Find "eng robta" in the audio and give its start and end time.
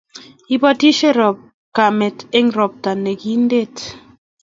2.37-2.91